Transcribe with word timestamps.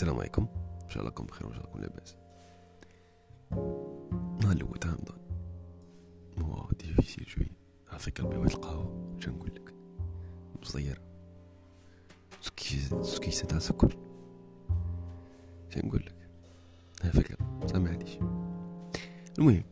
السلام 0.00 0.18
عليكم. 0.18 0.46
إن 0.84 0.88
شاء 0.88 1.02
الله 1.02 1.10
بخير 1.10 1.46
وإن 1.46 1.54
شاء 1.54 1.66
الله 1.66 1.80
لاباس. 1.80 2.16
نهار 4.42 4.56
الأول 4.56 4.78
تاع 4.78 4.90
رمضان. 4.90 5.18
هو 6.38 6.68
ديفيسيل 6.78 7.28
شوي. 7.28 7.46
عافاك 7.92 8.20
قلبي 8.20 8.36
واحد 8.36 8.50
القهوة 8.50 9.16
شنو 9.18 9.34
نقول 9.34 9.50
لك. 9.54 9.74
مصير 10.62 11.00
سكيسة 13.02 13.46
تاع 13.46 13.58
سكر. 13.58 13.96
شنو 15.68 15.88
نقول 15.88 16.04
لك. 16.06 16.14
عافاك 17.04 17.38
سامحنيش 17.66 18.18
المهم 19.38 19.64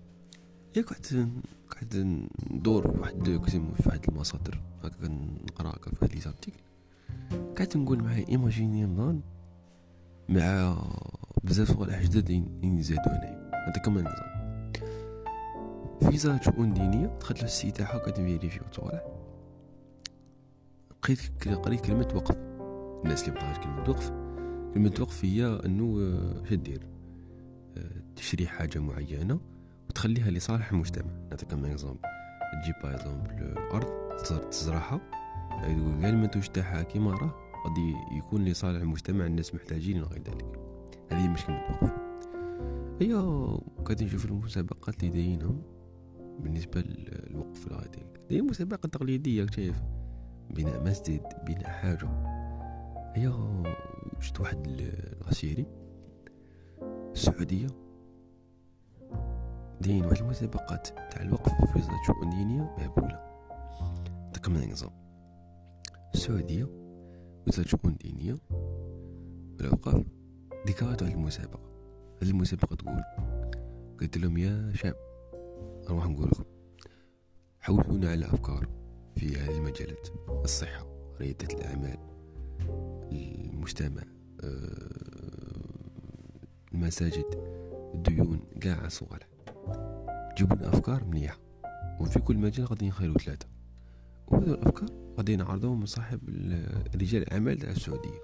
يا 0.76 0.82
قعدت 0.82 1.28
قعدت 1.70 1.96
ندور 2.50 2.92
في 2.92 3.00
واحد 3.00 3.40
كزيمو 3.46 3.74
في 3.74 3.88
واحد 3.88 4.04
المصادر 4.08 4.60
هكا 4.84 5.08
نقرا 5.08 5.68
هكا 5.68 5.90
في 5.90 5.96
واحد 6.02 6.14
لي 6.14 6.20
زارتيكل 6.20 6.60
قعدت 7.58 7.76
نقول 7.76 8.02
معايا 8.02 8.28
ايماجيني 8.28 8.84
رمضان. 8.84 9.20
مع 10.28 10.76
بزاف 11.44 11.82
جدد 11.82 12.30
ينزادو 12.30 13.10
هنايا 13.10 13.50
هذا 13.68 13.82
كما 13.84 14.00
نظام 14.00 14.38
فيزا 16.10 16.40
شؤون 16.42 16.72
دينية 16.74 17.06
دخلت 17.06 17.44
السيت 17.44 17.76
تاعها 17.76 17.98
قاعد 17.98 18.20
نفيريفيو 18.20 18.62
صوالح 18.72 19.02
قريت 21.62 21.80
كلمة 21.80 22.08
وقف. 22.14 22.36
الناس 23.04 23.28
اللي 23.28 23.40
مطاش 23.40 23.58
كلمة 23.58 23.90
وقف. 23.90 24.08
كلمة 24.74 24.94
وقف 25.00 25.24
هي 25.24 25.60
أنه 25.64 26.00
آه، 26.00 26.44
شدير 26.50 26.80
آه، 27.76 28.02
تشري 28.16 28.46
حاجة 28.46 28.78
معينة 28.78 29.40
وتخليها 29.88 30.30
لصالح 30.30 30.72
المجتمع. 30.72 31.12
نعطيك 31.30 31.48
كما 31.48 31.72
اكزومبل 31.72 32.00
تجيب 32.62 32.74
باغ 32.82 32.94
اكزومبل 32.94 33.54
ارض 33.72 34.16
تزرعها. 34.50 35.00
كاع 36.00 36.08
المنتوج 36.08 36.46
تاعها 36.46 36.82
كيما 36.82 37.10
راه 37.10 37.47
غادي 37.66 37.96
يكون 38.18 38.44
لصالح 38.44 38.80
المجتمع 38.80 39.26
الناس 39.26 39.54
محتاجين 39.54 40.02
وغير 40.02 40.22
ذلك. 40.22 40.60
هذه 41.10 41.28
مش 41.28 41.44
كلمة 41.46 41.62
وقف 41.70 41.92
هي 43.00 43.14
قاعدين 43.84 44.06
نشوف 44.06 44.24
المسابقات 44.24 45.02
اللي 45.02 45.10
دايرينهم 45.10 45.62
بالنسبة 46.40 46.80
للوقف 46.80 47.66
الغادي 47.66 48.06
هي 48.30 48.42
مسابقة 48.42 48.88
تقليدية 48.88 49.46
شايف؟ 49.46 49.82
بناء 50.50 50.82
مسجد 50.84 51.22
بناء 51.46 51.68
حاجة. 51.68 52.08
هي 53.14 53.32
شفت 54.20 54.40
واحد 54.40 54.66
العسيري 54.66 55.66
السعودية. 57.12 57.66
داين 59.80 60.04
واحد 60.04 60.22
المسابقات 60.22 60.86
تاع 60.86 61.22
الوقف 61.22 61.52
في 61.72 61.78
وزارة 61.78 62.00
الشؤون 62.00 62.32
الدينية 62.32 62.74
مهبولة. 62.78 63.20
تكمل 64.32 64.70
نظام 64.70 64.90
السعودية. 66.14 66.77
الشؤون 67.48 67.92
الدينية 67.92 68.38
والأوقاف 69.58 70.04
ديكارات 70.66 71.02
واحد 71.02 71.14
المسابقة. 71.14 71.60
هذه 72.22 72.30
المسابقة 72.30 72.76
تقول 72.76 73.02
قلت 74.00 74.18
لهم 74.18 74.38
يا 74.38 74.72
شعب 74.74 74.94
أروح 75.88 76.06
نقول 76.06 76.26
لكم 76.26 76.44
حولونا 77.60 78.10
على 78.10 78.26
أفكار 78.26 78.68
في 79.16 79.36
هذه 79.36 79.58
المجالات 79.58 80.08
الصحة 80.44 80.86
ريادة 81.20 81.54
الأعمال 81.54 81.98
المجتمع 83.12 84.02
آه، 84.44 84.88
المساجد 86.74 87.24
الديون 87.94 88.40
قاع 88.64 88.88
صوالح 88.88 89.28
جيبوا 90.36 90.68
أفكار 90.68 91.04
منيحة 91.04 91.38
وفي 92.00 92.18
كل 92.18 92.36
مجال 92.36 92.66
غادي 92.66 92.88
نخيروا 92.88 93.18
ثلاثة. 93.18 93.46
وهذو 94.30 94.54
الأفكار 94.54 94.88
غادي 95.18 95.36
نعرضوهم 95.36 95.80
من 95.80 95.86
صاحب 95.86 96.20
رجال 96.94 97.22
الأعمال 97.22 97.58
تاع 97.58 97.70
السعودية 97.70 98.20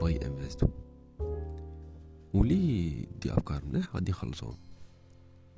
بغي 0.00 0.26
انفستو 0.26 0.68
ولي 2.34 2.90
دي 3.22 3.32
أفكار 3.32 3.64
مليح 3.64 3.94
غادي 3.94 4.10
نخلصوهم 4.10 4.58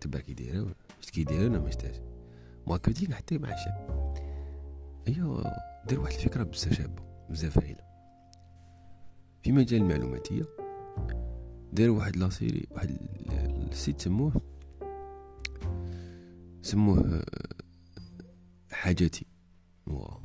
تبع 0.01 0.21
كي 0.21 0.35
دايرة 0.35 0.75
اش 1.03 1.11
كي 1.11 1.25
دايره 1.25 1.47
أنا 1.47 1.59
مشتاش 1.59 1.97
ماركتينغ 2.67 3.15
حتى 3.15 3.39
مع 3.39 3.53
الشاب. 3.55 4.15
ايوا 5.09 5.43
دير 5.89 6.01
واحد 6.01 6.13
الفكرة 6.15 6.43
بزاف 6.43 6.73
شابة 6.73 7.03
بزاف 7.31 7.59
هايله 7.59 7.85
في 9.43 9.53
مجال 9.53 9.83
المعلوماتية 9.83 10.45
دار 11.73 11.91
واحد 11.91 12.17
لاسيري 12.17 12.67
واحد 12.71 12.97
السيت 13.73 14.01
سموه 14.01 14.33
سموه 16.63 17.25
حاجتي 18.71 19.24
واو 19.87 20.21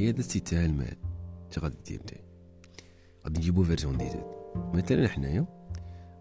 هي 0.00 0.10
السيت 0.10 0.48
تاع 0.48 0.64
المال 0.64 0.96
اش 1.50 1.58
غادي 1.58 1.76
دير 1.86 2.00
نتايا 2.00 2.24
غادي 3.24 3.38
نجيبو 3.38 3.64
فيرجون 3.64 3.98
ديزاد 3.98 4.26
مثلا 4.74 5.08
حنايا 5.08 5.46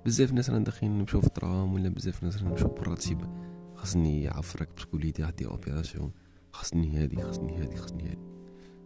بزاف 0.06 0.34
ناس 0.34 0.50
رانا 0.50 0.64
داخلين 0.64 0.98
نمشيو 0.98 1.22
في 1.22 1.28
الترام 1.28 1.74
ولا 1.74 1.90
بزاف 1.90 2.24
ناس 2.24 2.38
رانا 2.38 2.50
نمشيو 2.50 2.68
براتسيب 2.68 3.22
خاصني 3.76 4.24
يعفرك 4.24 4.70
باسكو 4.76 4.98
وليدي 4.98 5.24
غادي 5.24 5.46
اوبيراسيون 5.46 6.12
خاصني 6.52 6.98
هادي 6.98 7.22
خاصني 7.22 7.58
هادي 7.58 7.76
خاصني 7.76 8.04
هادي 8.04 8.36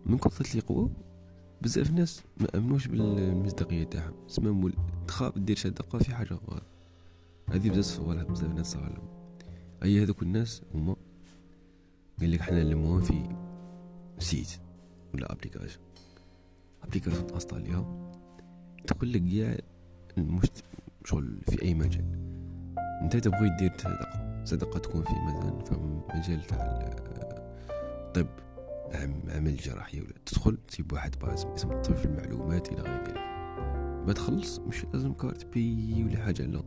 من 0.05 0.17
كثرة 0.17 0.55
لي 0.55 0.61
قوة 0.61 0.91
بزاف 1.61 1.91
ناس 1.91 2.23
ما 2.37 2.47
امنوش 2.55 2.87
بالمصداقية 2.87 3.83
تاعهم 3.83 4.13
تسمى 4.27 4.51
مول 4.51 4.73
تخاف 5.07 5.37
دير 5.37 5.57
صدقة 5.57 5.99
في 5.99 6.15
حاجة 6.15 6.33
غلط 6.33 6.63
هذه 7.49 7.69
بزاف 7.69 7.85
صوالح 7.85 8.23
بزاف 8.23 8.53
ناس 8.53 8.71
صغالهم 8.71 9.07
اي 9.83 10.03
هذوك 10.03 10.23
الناس 10.23 10.61
هما 10.73 10.95
قال 12.19 12.31
لك 12.31 12.41
حنا 12.41 12.63
نلموهم 12.63 13.01
في 13.01 13.38
سيت. 14.19 14.49
ولا 15.13 15.31
ابليكاشن 15.33 15.79
ابليكاشن 16.83 17.27
تنستاليها 17.27 18.11
تقول 18.87 19.13
لك 19.13 19.21
كاع 19.21 19.57
المشت... 20.17 20.63
شغل 21.05 21.41
في 21.49 21.61
أي 21.61 21.73
مجال. 21.73 22.05
أنت 23.01 23.15
تبغي 23.17 23.49
دير 23.59 23.73
صدقة. 23.77 24.43
صدقة 24.45 24.79
تكون 24.79 25.03
في 25.03 25.11
مثلا 25.11 25.63
في 25.63 25.75
مجال 26.17 26.47
تاع 26.47 26.57
الطب 28.07 28.27
عمل 29.29 29.47
الجراحية 29.47 30.01
ولا 30.01 30.13
تدخل 30.25 30.57
تجيب 30.57 30.93
واحد 30.93 31.15
باز 31.21 31.45
اسم 31.45 31.71
الطب 31.71 31.95
في 31.95 32.05
المعلومات 32.05 32.67
إلى 32.71 32.81
غير 32.81 33.03
ذلك 33.07 33.17
ما 34.07 34.13
تخلص 34.13 34.59
مش 34.59 34.85
لازم 34.93 35.13
كارت 35.13 35.45
بي 35.45 36.03
ولا 36.03 36.23
حاجة 36.23 36.41
لا. 36.45 36.63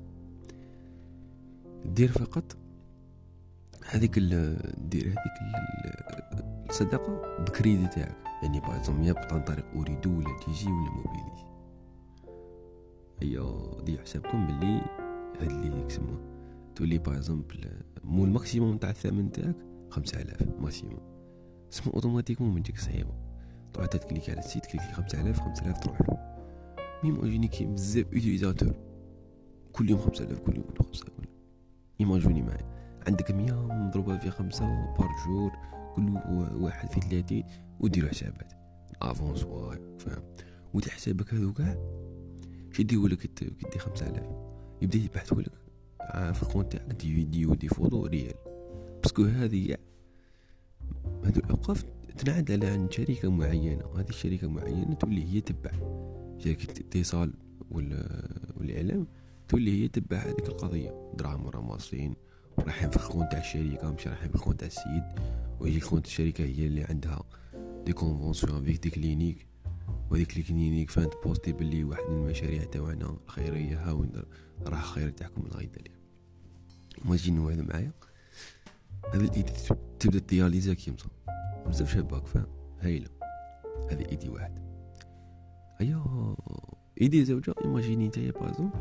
دير 1.85 2.09
فقط 2.09 2.57
هذيك 3.91 4.19
دير 4.19 5.07
هذيك 5.07 5.17
الصدقه 6.71 7.39
بكريدي 7.39 7.87
تاعك. 7.87 8.17
يعني 8.43 8.61
باغ 8.61 9.07
يبقى 9.07 9.29
عن 9.35 9.45
طريق 9.45 9.67
اريدو 9.77 10.19
ولا 10.19 10.39
تيجي 10.45 10.71
ولا 10.71 10.91
موبيلي 10.91 11.53
هي 13.23 13.41
دي 13.85 13.99
حسابكم 13.99 14.47
باللي 14.47 14.81
هاد 15.41 15.51
اللي 15.51 15.87
يسموه 15.87 16.21
تولي 16.77 16.99
باغ 16.99 17.17
اكزومبل 17.17 17.71
مو 18.05 18.25
الماكسيموم 18.25 18.77
تاع 18.77 18.91
الثمن 18.91 19.33
تاعك 19.33 19.57
خمسة 19.91 20.21
آلاف 20.21 20.43
ماكسيموم. 20.61 21.01
اسمو 21.73 21.93
أوتوماتيكمون 21.93 22.55
من 22.55 22.63
ديك 22.63 22.79
صعيبة. 22.79 23.15
تروح 23.73 23.87
تكليك 23.87 24.31
على 24.31 24.39
السيت 24.39 24.67
كليكي 24.67 24.93
خمسة 24.93 25.21
آلاف 25.21 25.41
خمسة 25.41 25.65
آلاف 25.65 25.81
تروح 25.81 26.01
له. 26.01 26.19
ميم 27.05 27.15
ايماجيني 27.15 27.49
كي 27.49 27.65
بزاف 27.65 28.05
أوتيليزاتور. 28.05 28.75
كل 29.73 29.91
يوم 29.91 30.01
خمسة 30.01 30.25
آلاف 30.25 30.41
كل 30.41 30.57
يوم 30.57 30.67
خمسة 30.79 31.05
كل 31.05 31.29
ايماجيني 32.01 32.43
معايا. 32.43 32.72
عندك 33.07 33.31
مية 33.31 33.67
مضروبة 33.67 34.19
في 34.19 34.31
خمسة 34.31 34.95
بار 34.99 35.09
جور 35.27 35.53
كل 35.95 36.11
واحد 36.55 36.91
في 36.91 37.01
ثلاثين 37.01 37.45
وديرو 37.81 38.09
حسابات. 38.09 38.53
افونس 39.03 39.41
فاهم؟ 39.99 40.23
ودي 40.75 40.91
حسابك 40.91 41.35
هذو 41.35 41.53
كاع. 41.53 41.77
شي 42.73 42.83
لك 42.83 43.19
كدي 43.19 43.79
خمسة 43.79 44.07
آلاف. 44.07 44.27
يبدأ 44.83 44.99
يبحثولك 44.99 45.53
في 46.33 46.43
الكونت 46.43 46.73
تاعك 46.73 46.93
دي 46.93 47.15
فيديو 47.15 47.55
دي 47.55 47.69
فوتو 47.69 48.07
ريال. 48.07 48.35
باسكو 49.03 49.25
هذه 49.25 49.77
هادو 51.25 51.41
الأوقاف 51.41 51.85
تنعاد 52.19 52.65
عند 52.65 52.93
شركة 52.93 53.31
معينة. 53.31 53.87
وهذه 53.87 54.09
الشركة 54.09 54.49
معينة 54.49 54.95
تولي 54.95 55.25
هي 55.25 55.41
تبع 55.41 55.71
شركة 56.39 56.81
اتصال 56.81 57.35
ولا 57.71 58.29
والإعلام 58.57 59.07
تولي 59.49 59.83
هي 59.83 59.89
تبع 59.89 60.17
هذيك 60.17 60.49
القضية. 60.49 61.13
دراهم 61.15 61.47
ورا 61.47 61.61
ورايحين 62.59 62.91
في 62.91 62.97
الكونت 62.97 63.33
تاع 63.33 63.41
الشركة 63.41 63.91
مش 63.91 64.07
رايحين 64.09 64.29
في 64.29 64.35
الكونت 64.35 64.61
تاع 64.61 64.67
السيد 64.69 65.05
ويجي 65.61 65.77
الكونت 65.77 66.07
الشركة 66.07 66.45
هي 66.45 66.67
اللي 66.67 66.85
عندها 66.85 67.23
دي 67.87 67.93
كونفونسيون 67.93 68.63
افيك 68.63 68.83
دي 68.83 68.91
كلينيك 68.91 69.47
وهذيك 70.11 70.37
الكلينيك 70.37 70.91
فانت 70.91 71.13
بوستي 71.25 71.53
باللي 71.53 71.85
واحد 71.85 72.03
من 72.11 72.17
المشاريع 72.17 72.65
تاعنا 72.65 73.17
الخيريه 73.25 73.89
ها 73.89 73.93
وين 73.93 74.13
راح 74.67 74.85
خير 74.85 75.11
تاعكم 75.11 75.43
الله 75.47 75.63
يدلي 75.63 75.91
ايماجينو 77.05 77.49
هذا 77.49 77.63
معايا؟ 77.63 77.93
هذه 79.15 79.25
الايدي 79.25 79.53
تبدأ 80.01 80.19
دياليزا 80.19 80.75
كيمصا 80.75 81.07
بزاف 81.67 81.93
شباك 81.93 82.27
فاهم 82.27 82.47
هايلة. 82.81 83.09
هذه 83.91 84.07
إيدي 84.11 84.29
واحد. 84.29 84.59
هيا 85.81 86.05
إيدي 87.01 87.25
زوجة 87.25 87.55
ايماجيني 87.65 88.09
نتايا 88.09 88.31
بازومبل 88.33 88.79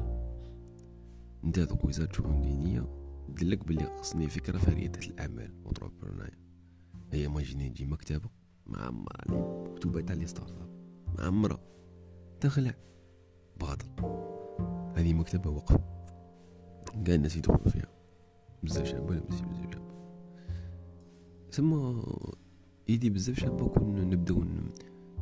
نتا 1.44 1.64
دوك 1.64 1.86
وزارة 1.86 2.12
شؤون 2.14 2.42
دينية 2.42 3.01
دلك 3.34 3.68
بلي 3.68 3.86
خصني 4.00 4.30
فكرة 4.30 4.58
في 4.58 4.72
ريادة 4.72 5.00
الأعمال 5.00 5.52
entrepreneuriat 5.66 6.32
هيا 7.12 7.22
imaginez 7.22 7.70
نجي 7.70 7.86
مكتبة 7.86 8.30
معمرة 8.66 9.68
مكتوبة 9.72 10.02
تاع 10.02 10.16
les 10.16 10.28
startups 10.28 10.70
معمرة 11.20 11.60
تخلع 12.40 12.74
باطل 13.60 13.88
هذه 14.96 15.14
مكتبة 15.14 15.50
وقف. 15.50 15.80
كاع 17.06 17.16
الناس 17.16 17.36
يدخلوا 17.36 17.70
فيها. 17.70 17.92
بزاف 18.64 18.88
شابة 18.88 19.06
ولا 19.06 19.20
بزاف 19.20 19.72
شابة. 19.74 19.92
ثم 21.52 22.02
idée 22.90 23.10
بزاف 23.10 23.40
شابة 23.40 23.68
كون 23.68 24.10
نبداو 24.10 24.44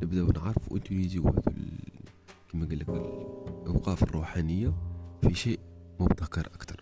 نبداو 0.03 0.27
نعرفو 0.27 0.71
utiliser 0.71 1.21
و 1.21 1.27
هذو 1.27 1.41
كما 2.51 2.65
قال 2.65 2.79
لك 2.79 2.89
الأوقاف 2.89 4.03
الروحانية 4.03 4.73
في 5.21 5.33
شيء 5.33 5.59
مبتكر 5.99 6.47
أكثر 6.47 6.78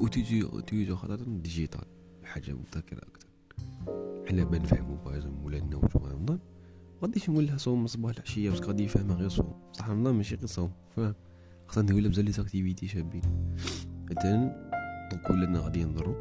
utiliser 0.00 0.48
و 0.48 0.53
utiliser 0.53 0.91
و 0.91 0.96
خاطر 0.96 1.24
digital 1.24 1.84
حاجة 2.24 2.52
مبتكرة 2.52 2.98
أكثر 2.98 3.28
حنا 4.28 4.44
ما 4.44 4.58
نفهمو 4.58 4.96
باغ 4.96 5.26
ولادنا 5.44 5.76
واش 5.76 5.96
رمضان 5.96 6.38
غاديش 7.02 7.30
نقول 7.30 7.46
لها 7.46 7.56
صوم 7.56 7.86
صباح 7.86 8.12
العشية 8.16 8.50
parce 8.50 8.60
que 8.60 8.66
غادي 8.66 8.84
يفهمها 8.84 9.16
غير 9.16 9.28
صوم. 9.28 9.54
بصح 9.72 9.88
رمضان 9.88 10.14
ماشي 10.14 10.34
غير 10.34 10.46
صوم 10.46 10.72
فاهم؟ 10.96 11.14
خاصنا 11.66 11.82
نديرو 11.82 12.08
بزاف 12.08 12.24
les 12.24 12.32
activités 12.32 12.88
شابين. 12.88 13.22
مثلا 14.10 14.70
donc 15.10 15.30
ولادنا 15.30 15.60
غادي 15.60 15.80
ينظرو 15.80 16.14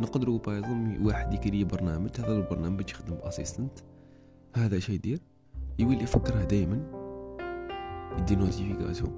نقدروا 0.00 0.38
باغ 0.38 0.64
واحد 1.06 1.34
يكري 1.34 1.64
برنامج 1.64 2.10
هذا 2.18 2.36
البرنامج 2.36 2.82
باش 2.82 2.92
يخدم 2.92 3.14
ب 3.14 3.20
assistant 3.20 3.78
هذا 4.56 4.78
شي 4.78 4.94
يدير. 4.94 5.20
يولي 5.78 6.02
يفكره 6.02 6.44
دائما 6.44 6.76
يدير 8.18 8.38
notification 8.38 9.12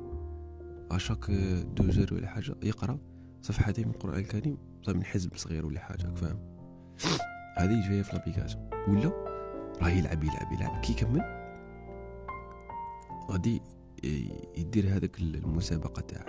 à 0.91 0.96
chaque 0.96 1.31
deux 1.77 1.85
jours 1.85 2.15
ولا 2.15 2.27
حاجة 2.27 2.55
يقرأ. 2.63 2.99
صفحتين 3.47 3.89
من 3.89 3.95
القرآن 3.95 4.19
الكريم. 4.19 4.59
من 4.89 5.05
حزب 5.05 5.37
صغير 5.37 5.67
ولا 5.67 5.81
حاجة 5.81 6.15
فاهم؟ 6.15 6.39
هذه 7.57 7.89
جاية 7.89 8.03
في 8.03 8.17
l'application 8.17 8.71
ولا؟ 8.89 9.13
راه 9.83 9.89
يلعب 9.89 10.25
يلعب 10.25 10.53
يلعب. 10.53 10.81
كي 10.81 10.93
يكمل؟ 10.93 11.23
غادي 13.31 13.63
يدير 14.57 14.97
هذاك 14.97 15.19
المسابقة 15.19 16.01
تاعه. 16.01 16.27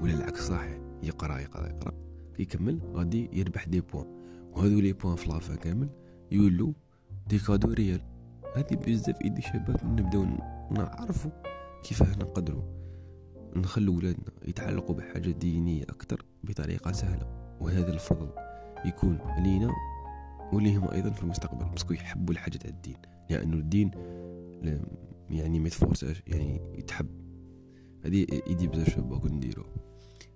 ولا 0.00 0.14
العكس 0.14 0.40
صحيح؟ 0.40 0.78
يقرأ 1.02 1.38
يقرأ 1.38 1.68
يقرأ. 1.68 1.92
كي 2.36 2.42
يكمل 2.42 2.80
غادي 2.94 3.30
يربح 3.32 3.64
des 3.64 3.80
points. 3.80 4.06
وهذو 4.52 4.80
les 4.80 4.92
points 4.92 5.16
في 5.16 5.28
la 5.28 5.38
fin 5.38 5.54
كامل. 5.54 5.88
يولو 6.30 6.74
des 7.28 7.38
cadeaux 7.38 7.72
réels. 7.72 8.00
هذه 8.56 8.74
بزاف 8.74 9.20
idées 9.24 9.42
شباب 9.42 9.84
نبداو 9.84 10.26
نعرفوا 10.70 11.30
كيفاه 11.82 12.18
نقدروا 12.18 12.62
نخلو 13.56 13.96
ولادنا 13.96 14.32
يتعلقوا 14.48 14.94
بحاجة 14.94 15.30
دينية 15.30 15.82
أكثر 15.82 16.24
بطريقة 16.44 16.92
سهلة 16.92 17.56
وهذا 17.60 17.92
الفضل 17.92 18.30
يكون 18.84 19.18
لينا 19.38 19.72
وليهم 20.52 20.90
أيضا 20.90 21.10
في 21.10 21.22
المستقبل 21.22 21.64
parce 21.64 21.83
que 21.83 21.94
يحبوا 21.94 22.34
الحاجة 22.34 22.56
تاع 22.56 22.70
الدين 22.70 22.96
لأنه 23.30 23.56
الدين 23.56 23.90
يعني 25.30 25.60
ما 25.60 25.70
يعني 26.26 26.60
يتحب. 26.78 27.06
هذه 28.04 28.26
idée 28.46 28.66
بزاف 28.66 28.90
شابة 28.90 29.18
كون 29.18 29.32
نديرو. 29.32 29.64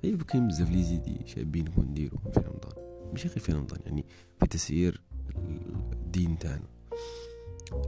ايوا 0.05 0.19
كاين 0.19 0.49
بزاف 0.49 0.70
لي 0.70 0.82
زيدي 0.82 1.20
شابين 1.26 1.66
كون 1.66 1.84
نديرو 1.84 2.19
في 2.19 2.40
رمضان. 2.40 2.72
ماشي 3.12 3.28
غير 3.28 3.38
في 3.38 3.52
رمضان 3.52 3.81
يعني 3.87 4.05
في 4.40 4.46
تسيير 4.46 5.02
الدين 5.93 6.38
تاعنا. 6.38 6.69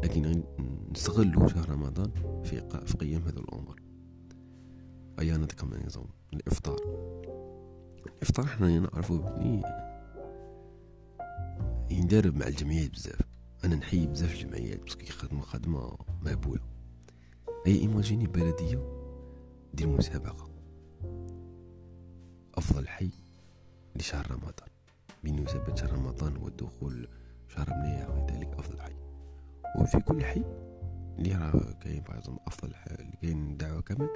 لكن 0.04 0.42
نستغلوا 0.90 1.48
شهر 1.48 1.70
رمضان 1.70 2.10
في 2.44 2.96
قيام 3.00 3.22
هذه 3.22 3.38
الأمور 3.38 3.85
ايا 5.18 5.36
نعطيكم 5.36 5.70
نظام 5.86 6.06
الإفطار. 6.32 6.76
الإفطار 8.06 8.44
إحنا 8.44 8.78
نعرفوا 8.78 9.18
بلي 9.18 9.62
يندرب 11.90 12.36
مع 12.36 12.46
الجمعيات 12.46 12.90
بزاف. 12.90 13.20
أنا 13.64 13.76
نحيي 13.76 14.06
بزاف 14.06 14.32
الجمعيات 14.32 14.80
باسكو 14.80 15.00
يخدموا 15.00 15.42
خدمة 15.42 15.98
مهبوله 16.22 16.62
أي 17.66 17.80
ايماجيني 17.80 18.26
بلدية 18.26 18.82
دير 19.74 19.88
مسابقة. 19.88 20.50
أفضل 22.54 22.88
حي 22.88 23.10
لشهر 23.96 24.30
رمضان. 24.30 24.68
بمناسبة 25.24 25.74
شهر 25.74 25.92
رمضان 25.92 26.36
والدخول 26.36 27.08
شهر 27.48 27.70
مليح 27.70 28.08
وذلك 28.08 28.54
أفضل 28.58 28.80
حي. 28.80 28.96
وفي 29.78 30.00
كل 30.00 30.24
حي 30.24 30.44
اللي 31.18 31.34
راه 31.34 31.72
كاين 31.72 32.02
بعضهم 32.02 32.38
أفضل 32.46 32.74
حي 32.74 32.96
كاين 33.22 33.56
دعوة 33.56 33.80
كامل 33.80 34.08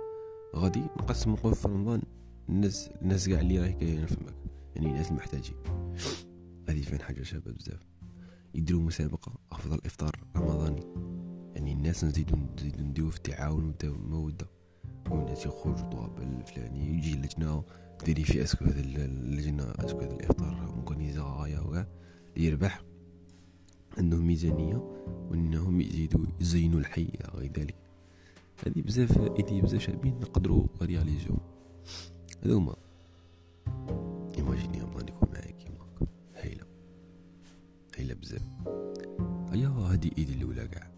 غادي 0.57 0.81
نقسم 0.81 1.37
في 1.37 1.69
رمضان. 1.69 2.03
الناس 2.49 2.91
الناس 3.03 3.29
كاع 3.29 3.41
اللي 3.41 3.59
راهي 3.59 3.73
كاينة 3.73 4.07
فماك. 4.07 4.35
يعني 4.77 4.87
الناس 4.87 5.11
المحتاجين. 5.11 5.57
هذه 6.69 6.83
فين 6.83 7.01
حاجة 7.01 7.23
شابة 7.23 7.53
بزاف. 7.53 7.81
يديروا 8.55 8.83
مسابقة 8.83 9.33
أفضل 9.53 9.81
إفطار 9.85 10.25
رمضاني. 10.37 10.83
يعني 11.55 11.73
الناس 11.73 12.05
نزيدو 12.05 12.37
نزيدو 12.37 12.83
نديرو 12.83 13.11
في 13.11 13.17
التعاون 13.17 13.75
والموده 13.85 14.47
والناس 15.11 15.47
يخرجوا 15.47 15.91
طوابل 15.91 16.23
الفلاني 16.23 16.95
يجي 16.95 17.15
اللجنة 17.15 17.65
دير 18.05 18.25
vérifie 18.25 18.43
est-ce 18.43 18.57
que 18.57 18.65
هذا 18.65 18.81
اللجنة 18.81 19.65
est-ce 19.65 19.89
que 19.89 20.01
هذا 20.01 20.15
الإفطار 20.15 20.73
organisé 20.77 21.23
غاية 21.23 21.89
يربح. 22.37 22.83
عندهم 23.99 24.27
ميزانية 24.27 24.77
وإنهم 25.31 25.81
يزيدوا 25.81 26.27
يزينوا 26.41 26.81
الحي 26.81 27.09
غير 27.35 27.53
ذلك. 27.53 27.80
هذه 28.67 28.83
بزاف 28.83 29.19
idées 29.19 29.63
بزاف 29.63 29.81
شابين 29.81 30.21
نقدروا 30.21 30.67
réaliser 30.83 31.31
و 31.31 31.37
هذوما 32.45 32.77
ايماجيني 34.39 34.83
الله 34.83 35.03
نكون 35.03 35.29
معاك 35.33 35.55
كيما 35.57 36.09
هايله 36.35 36.67
هايله 37.99 38.15
بزاف 38.15 38.43
هيا 39.53 39.69
هذه 39.69 40.11
ايدي 40.19 40.35
الاولى 40.35 40.69
كاع 40.69 40.91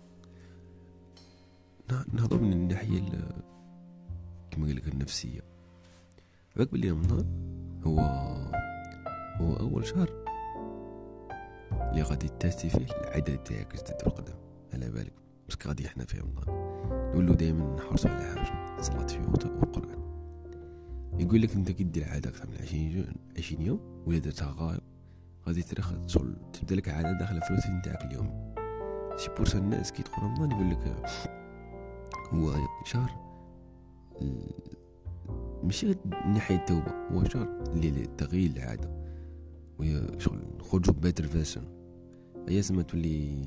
نهضر 2.13 2.41
من 2.41 2.53
الناحيه 2.53 3.01
كما 4.51 4.67
قال 4.67 4.77
لك 4.77 4.89
النفسيه 4.89 5.41
بالك 6.57 6.73
بلي 6.73 6.91
رمضان 6.91 7.27
هو 7.85 8.01
هو 9.41 9.57
اول 9.57 9.87
شهر 9.87 10.11
اللي 11.91 12.03
غادي 12.03 12.29
تاسي 12.29 12.71
فيه 12.71 12.87
العدد 12.87 13.39
تاعك 13.39 13.77
جدد 13.77 14.03
القدم 14.07 14.35
على 14.73 14.91
بالك 14.91 15.22
بس 15.53 15.67
غادي 15.67 15.87
إحنا 15.87 16.05
في 16.05 16.19
رمضان. 16.19 16.45
نقولو 17.11 17.35
دايما 17.35 17.77
نحرصوا 17.77 18.11
على 18.11 18.25
حاجة. 18.25 18.81
صلاة 18.83 19.07
في 19.07 19.19
وقت 19.21 19.47
والقران 19.47 20.03
يقول 21.19 21.43
لك 21.43 21.55
أنت 21.55 21.71
دير 21.71 22.05
عادة 22.09 22.31
أكثر 22.31 22.47
من 22.47 22.57
عشرين 22.63 23.07
عشرين 23.39 23.63
يوم 23.63 24.03
ولا 24.07 24.19
درتها 24.19 24.55
غايب 24.59 24.81
غادي 25.47 25.63
ترخ 25.63 25.93
تبدأ 26.53 26.75
لك 26.75 26.89
عادة 26.89 27.19
داخله 27.19 27.41
في 27.41 27.51
الروتين 27.51 27.83
تاعك 27.83 28.05
اليومي 28.05 28.55
c'est 29.17 29.31
pour 29.37 29.51
ça 29.51 29.59
الناس 29.59 29.93
كي 29.93 30.03
يدخل 30.03 30.23
رمضان 30.23 30.51
يقول 30.51 30.71
لك 30.71 30.97
هو 32.31 32.55
شهر 32.85 33.11
ماشي 35.63 35.95
ناحية 36.27 36.57
التوبة 36.57 36.93
هو 37.13 37.25
شهر 37.25 37.63
اللي 37.73 38.07
تغيير 38.07 38.51
العادة. 38.51 38.91
وهي 39.79 40.07
شغل 40.19 40.39
نخرجو 40.59 40.93
ب 40.93 40.98
autre 40.98 41.27
façon 41.27 41.65
هي 42.49 42.63
سما 42.63 42.83
تولي 42.83 43.45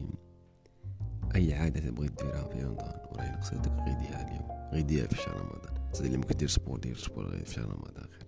أي 1.35 1.53
عادة 1.53 1.79
تبغي 1.79 2.07
ديرها 2.07 2.43
في 2.43 2.63
رمضان؟ 2.63 2.99
وراهي 3.11 3.31
نقصتك 3.31 3.71
غير 3.71 3.97
ديرها 3.99 4.27
اليوم. 4.27 4.71
غير 4.71 4.81
ديرها 4.81 5.07
في 5.07 5.15
شهر 5.15 5.41
رمضان. 5.41 5.91
صدق 5.93 6.05
اللي 6.05 6.17
ممكن 6.17 6.37
دير 6.37 6.47
sport 6.47 6.79
دير 6.79 6.97
sport 6.97 7.43
في 7.45 7.53
شهر 7.53 7.65
رمضان. 7.65 7.93
خير. 8.11 8.27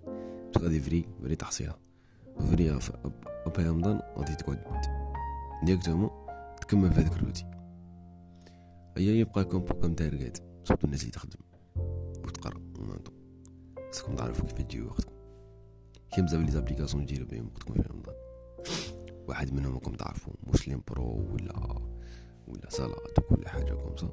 بس 0.56 0.62
غادي 0.62 0.80
vrai 0.79 1.06
vrai 1.22 1.36
تحصيلها 1.36 1.78
vrai 2.39 2.79
في 3.56 3.70
رمضان 3.70 4.02
غادي 4.18 4.36
تقعد 4.36 4.60
directement 5.63 6.10
تكمل 6.62 6.94
في 6.94 7.02
هذاك 7.02 7.12
الروتين 7.12 7.52
هيا 8.98 9.12
يبقى 9.12 9.42
لكم 9.42 9.64
programme 9.65 9.94
target 9.94 10.44
surtout 10.63 10.86
الناس 10.86 11.02
اللي 11.02 11.12
تخدم 11.12 11.40
وتقرأ 12.26 12.62
خصكم 13.94 14.16
تعرفوا 14.16 14.46
كيف 14.46 14.62
تجيو 14.62 14.88
وقتكم. 14.88 15.14
كاين 16.12 16.26
بزاف 16.26 16.42
les 16.41 16.51
applications 16.51 17.06
ت 17.06 17.08
gérer 17.08 17.23
و 17.23 17.25
بهم 17.26 17.46
وقتكم 17.46 17.74
في 17.74 17.82
رمضان. 17.82 18.16
واحد 19.28 19.54
منهم 19.54 19.74
راكم 19.74 19.94
تعرفوا 19.94 20.34
Muslim 20.48 20.82
Pro 20.88 21.34
ولا 21.34 21.82
ولا 22.48 22.70
صلاة 22.70 23.13
ولا 23.32 23.50
حاجة 23.50 23.74
comme 23.74 23.99
ça 23.99 24.10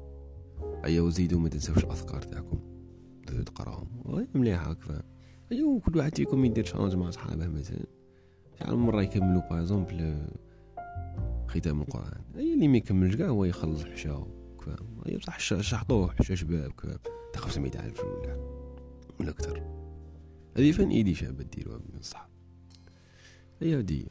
أيا 0.85 1.01
وزيدوا 1.01 1.39
ما 1.39 1.49
تنساوش 1.49 1.83
الأذكار 1.83 2.21
تاعكم. 2.21 2.59
تقراهم 3.45 3.87
مليحة 4.33 4.69
هاك 4.69 5.05
أيوا 5.51 5.79
كل 5.79 5.97
واحد 5.97 6.15
فيكم 6.15 6.45
يدير 6.45 6.65
شالنج 6.65 6.95
مع 6.95 7.09
صحابه 7.11 7.47
مثلا. 7.47 7.85
شحال 8.59 8.77
من 8.77 8.85
مرة 8.85 9.01
يكملوا 9.01 9.41
باغ 9.49 9.83
ختام 11.47 11.81
القرآن. 11.81 12.21
أي 12.37 12.53
اللي 12.53 12.67
ما 12.67 12.77
يكملش 12.77 13.15
كاع 13.15 13.27
هو 13.27 13.45
يخلص 13.45 13.83
حشاو 13.83 14.27
فاهم 14.61 15.01
أي 15.07 15.17
بصح 15.17 15.39
شحطوه 15.39 16.11
حشا 16.11 16.35
شباب 16.35 16.71
تاع 17.33 17.41
500 17.41 17.71
ألف 17.85 18.03
ولا 18.03 18.37
ولا 19.19 19.29
أكثر. 19.29 19.63
هذه 20.57 20.71
فين 20.71 20.89
إيدي 20.89 21.15
شابة 21.15 21.43
ديروها 21.43 21.77
بنصح 21.77 22.29
هي 23.61 23.77
هادي 23.77 24.07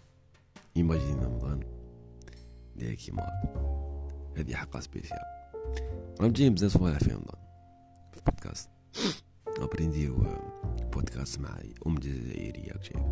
إيماجين 0.76 1.18
رمضان. 1.18 1.60
داير 2.76 2.94
كيما 2.94 3.22
هذه 4.36 4.54
حلقة 4.54 4.80
سبيسيال. 4.80 5.20
راهم 6.20 6.32
جايين 6.32 6.54
بزاف 6.54 6.72
صوالح 6.72 6.98
في 6.98 7.10
رمضان 7.10 7.40
في 8.12 8.20
بودكاست. 8.26 8.70
ابري 9.58 9.86
نديرو 9.86 10.24
بودكاست 10.92 11.40
مع 11.40 11.58
أم 11.86 11.94
جزائرية 11.94 12.80
شايف 12.82 13.06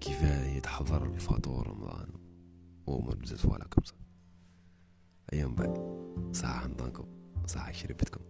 كيف 0.00 0.22
يتحضر 0.56 1.06
الفطور 1.06 1.66
رمضان؟ 1.66 2.08
وأمور 2.86 3.16
بزاف 3.16 3.40
صوالح 3.40 3.66
كمسا 3.66 3.94
أيام 5.32 5.54
بعد 5.54 5.74
ساعة 6.32 6.64
رمضانكم 6.64 7.04
ساعة 7.46 7.72
شربتكم 7.72 8.20